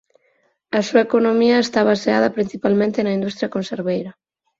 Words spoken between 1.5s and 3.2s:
está baseada principalmente na